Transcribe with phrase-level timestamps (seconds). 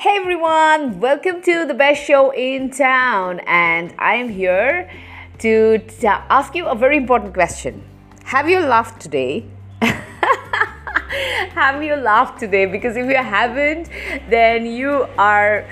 [0.00, 4.88] Hey everyone, welcome to the best show in town, and I am here
[5.40, 5.80] to
[6.30, 7.82] ask you a very important question.
[8.22, 9.44] Have you laughed today?
[11.58, 12.66] Have you laughed today?
[12.66, 13.88] Because if you haven't,
[14.30, 15.66] then you are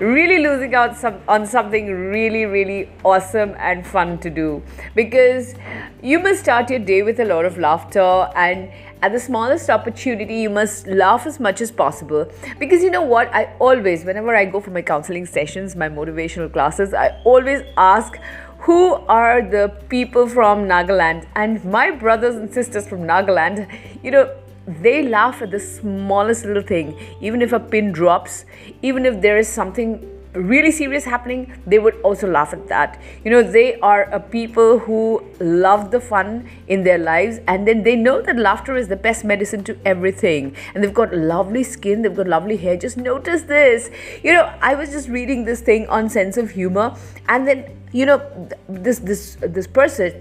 [0.00, 4.62] really losing out some, on something really, really awesome and fun to do.
[4.94, 5.54] Because
[6.02, 8.70] you must start your day with a lot of laughter and
[9.02, 12.30] at the smallest opportunity you must laugh as much as possible.
[12.58, 13.32] Because you know what?
[13.34, 18.18] I always whenever i go for my counseling sessions my motivational classes i always ask
[18.60, 21.26] who are the people from nagaland?
[21.34, 23.66] And my brothers and sisters from nagaland
[24.02, 24.34] you know
[24.82, 28.44] they laugh at the smallest little thing even if a pin drops
[28.82, 30.00] even if there is something
[30.32, 33.00] really serious happening, they would also laugh at that.
[33.24, 37.82] You know, they are a people who love the fun in their lives and then
[37.82, 40.54] they know that laughter is the best medicine to everything.
[40.74, 42.76] And they've got lovely skin, they've got lovely hair.
[42.76, 43.90] Just notice this.
[44.22, 46.96] You know, I was just reading this thing on sense of humor
[47.28, 50.12] and then you know this this this person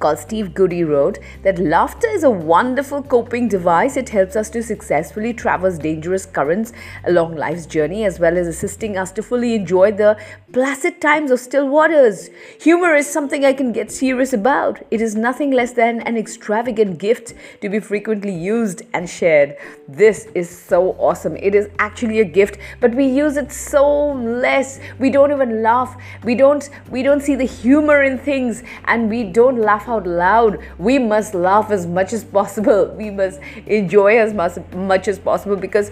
[0.00, 3.96] called Steve Goodier wrote that laughter is a wonderful coping device.
[3.96, 6.72] It helps us to successfully traverse dangerous currents
[7.04, 10.16] along life's journey as well as assisting us to fully enjoy the
[10.52, 12.30] placid times of still waters.
[12.60, 14.82] Humor is something I can get serious about.
[14.90, 19.56] It is nothing less than an extravagant gift to be frequently used and shared.
[19.86, 21.36] This is so awesome.
[21.36, 24.80] It is actually a gift, but we use it so less.
[24.98, 25.96] We don't even laugh.
[26.24, 30.58] We don't we don't see the humor in things and we don't laugh out loud.
[30.78, 32.94] We must laugh as much as possible.
[32.96, 35.90] We must enjoy as much, as possible because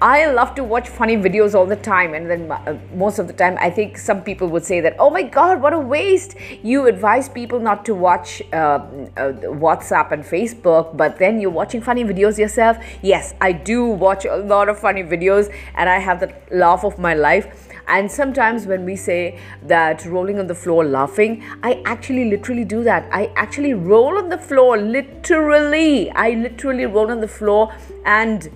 [0.00, 2.14] I love to watch funny videos all the time.
[2.14, 5.10] And then uh, most of the time, I think some people would say that, oh
[5.10, 6.34] my God, what a waste.
[6.62, 9.32] You advise people not to watch uh, uh,
[9.64, 12.76] WhatsApp and Facebook, but then you're watching funny videos yourself.
[13.02, 16.98] Yes, I do watch a lot of funny videos and I have the laugh of
[16.98, 22.26] my life and sometimes when we say that rolling on the floor laughing, I actually
[22.26, 23.08] literally do that.
[23.10, 26.10] I actually roll on the floor, literally.
[26.10, 27.72] I literally roll on the floor
[28.04, 28.50] and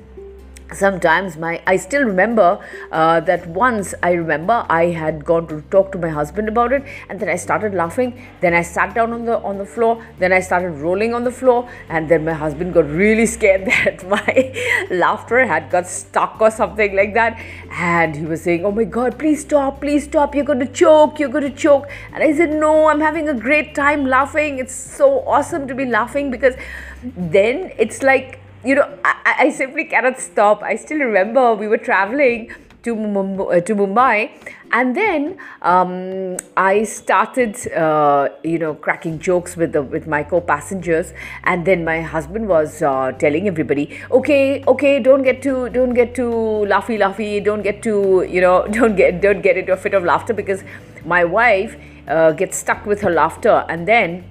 [0.75, 2.59] sometimes my i still remember
[2.91, 6.83] uh, that once i remember i had gone to talk to my husband about it
[7.09, 8.12] and then i started laughing.
[8.41, 9.93] Then i sat down on the on the floor.
[10.19, 11.69] Then i started rolling on the floor.
[11.88, 16.97] And then my husband got really scared that my laughter had got stuck or something
[16.97, 17.38] like that.
[17.71, 20.34] And he was saying oh my god please stop please stop.
[20.34, 21.88] You're going to choke you're going to choke.
[22.12, 24.59] And i said no i'm having a great time laughing.
[24.59, 26.55] It's so awesome to be laughing because
[27.03, 30.62] then it's like you know, I, I simply cannot stop.
[30.62, 32.53] I still remember we were traveling
[32.83, 34.31] to Mumbai, uh, to Mumbai
[34.73, 41.12] and then um, I started, uh, you know, cracking jokes with the with my co-passengers,
[41.45, 46.15] and then my husband was uh, telling everybody, okay, okay, don't get too, don't get
[46.15, 46.33] too
[46.73, 50.05] laughy, laughy, don't get too, you know, don't get, don't get into a fit of
[50.05, 50.65] laughter because
[51.05, 51.77] my wife
[52.09, 54.25] uh, gets stuck with her laughter, and then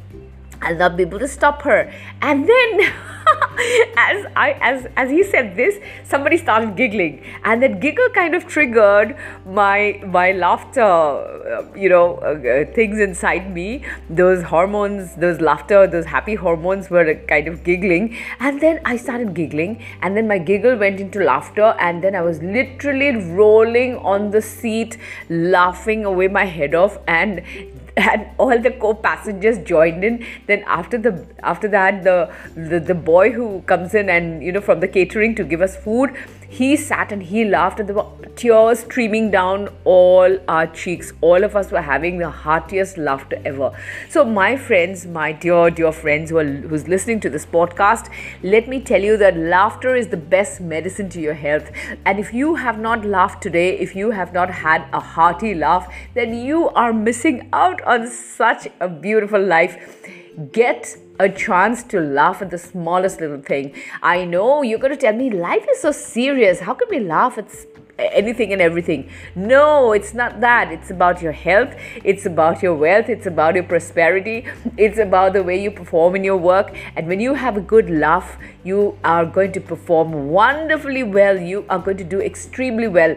[0.62, 2.94] I'll not be able to stop her, and then.
[3.98, 8.48] as I as as he said this, somebody started giggling, and that giggle kind of
[8.48, 9.16] triggered
[9.46, 10.82] my my laughter.
[10.82, 16.90] Uh, you know, uh, uh, things inside me, those hormones, those laughter, those happy hormones
[16.90, 21.24] were kind of giggling, and then I started giggling, and then my giggle went into
[21.24, 24.98] laughter, and then I was literally rolling on the seat,
[25.30, 27.44] laughing away my head off, and
[27.98, 33.32] and all the co-passengers joined in then after the after that the, the the boy
[33.32, 36.16] who comes in and you know from the catering to give us food
[36.52, 41.14] he sat and he laughed and there were tears streaming down all our cheeks.
[41.22, 43.72] All of us were having the heartiest laughter ever.
[44.10, 48.10] So my friends my dear dear friends who are who's listening to this podcast
[48.44, 51.72] let me tell you that laughter is the best medicine to your health.
[52.06, 55.88] And if you have not laughed today if you have not had a hearty laugh
[56.16, 60.21] then you are missing out on such a beautiful life.
[60.52, 63.76] Get a chance to laugh at the smallest little thing.
[64.02, 66.62] I know you're going to tell me life is so serious.
[66.62, 67.54] How can we laugh at
[68.00, 69.10] anything and everything?
[69.36, 70.72] No, it's not that.
[70.72, 74.46] It's about your health, it's about your wealth, it's about your prosperity,
[74.78, 76.74] it's about the way you perform in your work.
[76.96, 81.38] And when you have a good laugh, you are going to perform wonderfully well.
[81.38, 83.16] You are going to do extremely well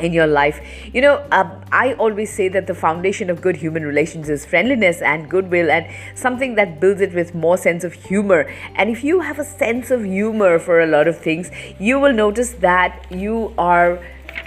[0.00, 0.60] in your life.
[0.92, 5.00] You know, uh, I always say that the foundation of good human relations is friendliness
[5.00, 8.50] and goodwill and something that builds it with more sense of humor.
[8.74, 12.12] And if you have a sense of humor for a lot of things, you will
[12.12, 13.98] notice that you are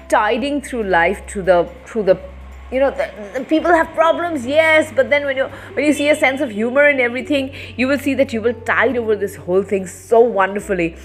[0.08, 2.20] tiding through life through the through the
[2.72, 6.10] you know the, the, people have problems yes but then when you when you see
[6.10, 9.36] a sense of humor in everything you will see that you will tide over this
[9.36, 10.96] whole thing so wonderfully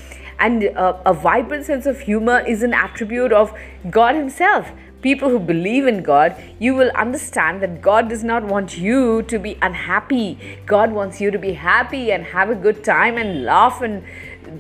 [0.45, 3.53] And a vibrant sense of humor is an attribute of
[3.91, 4.73] God Himself
[5.05, 9.39] people who believe in God, you will understand that God does not want you to
[9.39, 10.39] be unhappy.
[10.65, 14.03] God wants you to be happy and have a good time and laugh and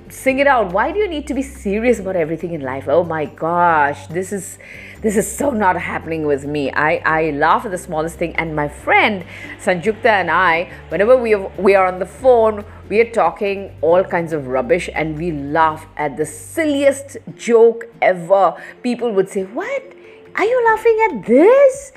[0.08, 0.72] sing it out.
[0.72, 2.88] Why do you need to be serious about everything in life?
[2.88, 4.58] Oh my gosh, this is
[5.00, 6.70] this is so not happening with me.
[6.72, 9.24] I, I laugh at the smallest thing and my friend
[9.60, 14.02] Sanjukta and I, whenever we are, we are on the phone, we are talking all
[14.04, 18.54] kinds of rubbish and we laugh at the silliest joke ever.
[18.82, 19.82] People would say, "What?
[20.36, 21.92] Are you laughing at this?"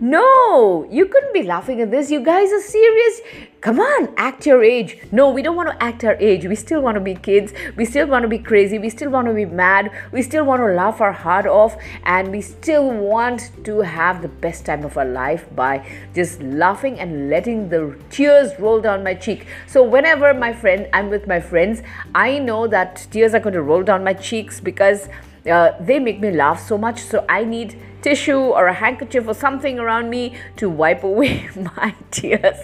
[0.00, 2.08] No, you couldn't be laughing at this.
[2.08, 3.20] You guys are serious.
[3.60, 4.96] Come on, act your age.
[5.10, 6.46] No, we don't want to act our age.
[6.46, 7.52] We still want to be kids.
[7.76, 8.78] We still want to be crazy.
[8.78, 9.90] We still want to be mad.
[10.12, 11.76] We still want to laugh our heart off.
[12.04, 15.84] And we still want to have the best time of our life by
[16.14, 19.48] just laughing and letting the tears roll down my cheek.
[19.66, 21.82] So, whenever my friend, I'm with my friends,
[22.14, 25.08] I know that tears are going to roll down my cheeks because
[25.48, 27.00] uh, they make me laugh so much.
[27.00, 31.94] So, I need tissue or a handkerchief or something around me to wipe away my
[32.10, 32.58] tears.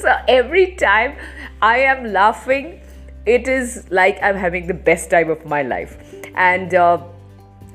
[0.00, 1.16] So every time
[1.60, 2.80] I am laughing,
[3.24, 5.96] it is like I'm having the best time of my life.
[6.34, 7.04] And uh,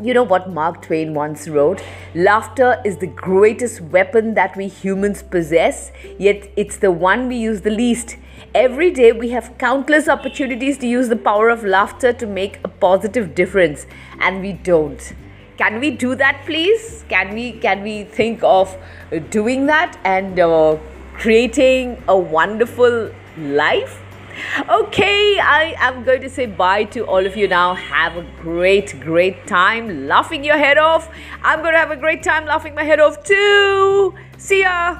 [0.01, 1.81] you know what Mark Twain once wrote?
[2.13, 7.61] Laughter is the greatest weapon that we humans possess, yet it's the one we use
[7.61, 8.17] the least.
[8.53, 12.67] Every day we have countless opportunities to use the power of laughter to make a
[12.67, 13.87] positive difference,
[14.19, 15.13] and we don't
[15.57, 18.77] can we do that please can we can we think of
[19.31, 20.77] doing that and uh,
[21.15, 23.99] creating a wonderful life
[24.69, 27.73] okay i am going to say bye to all of you now.
[27.73, 31.09] Have a great great time laughing your head off.
[31.43, 34.13] I'm going to have a great time laughing my head off too.
[34.37, 34.99] See ya